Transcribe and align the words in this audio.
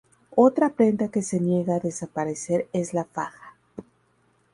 Otra 0.35 0.69
prenda 0.73 1.09
que 1.09 1.21
se 1.21 1.39
niega 1.39 1.75
a 1.75 1.79
desaparecer 1.79 2.67
es 2.73 2.95
la 2.95 3.05
faja. 3.05 3.53